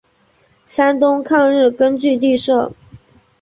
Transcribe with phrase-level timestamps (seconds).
[0.65, 2.73] 山东抗日根据地设。